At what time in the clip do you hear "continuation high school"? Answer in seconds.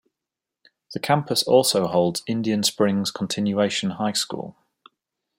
3.11-4.55